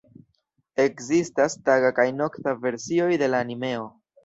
[0.83, 3.89] Ekzistas taga kaj nokta versioj de la animeo.